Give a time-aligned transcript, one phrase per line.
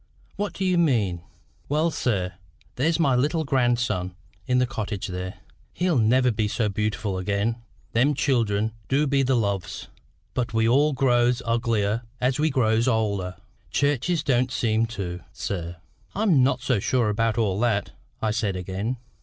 [0.35, 1.21] "What do you mean?"
[1.69, 2.33] "Well, sir,
[2.75, 4.15] there's my little grandson
[4.47, 5.35] in the cottage there:
[5.73, 7.57] he'll never be so beautiful again.
[7.93, 9.89] Them children du be the loves.
[10.33, 13.35] But we all grows uglier as we grows older.
[13.69, 15.75] Churches don't seem to, sir."
[16.15, 17.91] "I'm not so sure about all that,"
[18.23, 18.97] I said again.